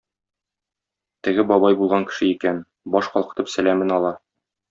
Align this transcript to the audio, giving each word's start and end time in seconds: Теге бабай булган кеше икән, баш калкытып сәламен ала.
Теге 1.27 1.43
бабай 1.51 1.77
булган 1.81 2.07
кеше 2.13 2.27
икән, 2.31 2.63
баш 2.97 3.13
калкытып 3.17 3.55
сәламен 3.57 3.97
ала. 3.99 4.17